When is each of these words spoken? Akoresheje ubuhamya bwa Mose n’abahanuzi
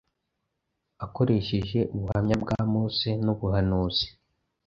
Akoresheje 1.05 1.79
ubuhamya 1.95 2.35
bwa 2.41 2.59
Mose 2.71 3.09
n’abahanuzi 3.23 4.07